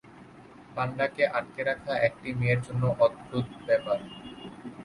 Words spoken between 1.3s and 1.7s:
আঁটকে